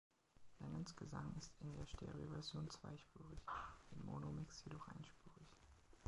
[0.57, 3.37] Lennons Gesang ist in der Stereoversion zweispurig,
[3.91, 5.45] im Monomix jedoch einspurig.